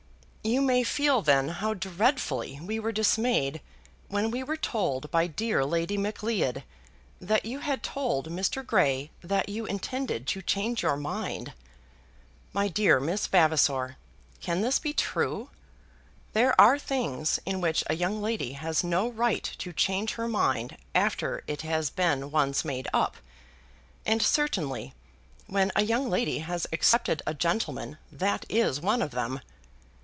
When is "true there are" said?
14.93-16.79